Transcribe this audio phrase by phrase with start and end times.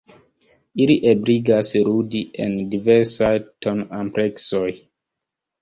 [0.85, 3.31] Ili ebligas ludi en diversaj
[3.67, 4.69] ton-ampleksoj.